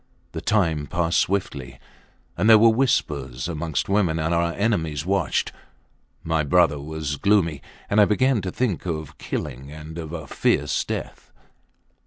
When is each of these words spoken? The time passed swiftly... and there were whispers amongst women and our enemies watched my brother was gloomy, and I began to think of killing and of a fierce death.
The 0.31 0.41
time 0.41 0.87
passed 0.87 1.19
swiftly... 1.19 1.77
and 2.35 2.49
there 2.49 2.57
were 2.57 2.71
whispers 2.71 3.47
amongst 3.47 3.87
women 3.87 4.17
and 4.17 4.33
our 4.33 4.51
enemies 4.53 5.05
watched 5.05 5.51
my 6.23 6.41
brother 6.41 6.79
was 6.79 7.17
gloomy, 7.17 7.61
and 7.87 8.01
I 8.01 8.05
began 8.05 8.41
to 8.41 8.51
think 8.51 8.87
of 8.87 9.19
killing 9.19 9.71
and 9.71 9.99
of 9.99 10.11
a 10.11 10.25
fierce 10.25 10.83
death. 10.85 11.31